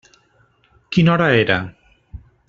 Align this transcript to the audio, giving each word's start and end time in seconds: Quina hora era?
Quina 0.95 1.13
hora 1.15 1.27
era? 1.43 1.59